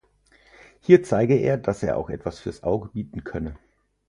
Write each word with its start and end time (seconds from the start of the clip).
Hier 0.79 1.03
zeige 1.03 1.35
er, 1.35 1.57
dass 1.59 1.83
er 1.83 1.95
auch 1.95 2.09
etwas 2.09 2.39
fürs 2.39 2.63
Auge 2.63 2.89
bieten 2.89 3.23
könne. 3.23 3.55